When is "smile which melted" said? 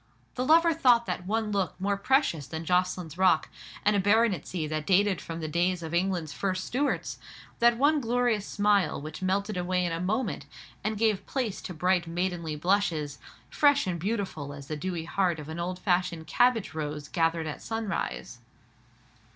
8.47-9.57